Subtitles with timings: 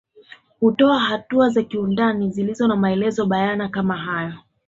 [0.59, 4.33] Hutoa hatua za kiundani zilizo na maelezo bayana kama hayo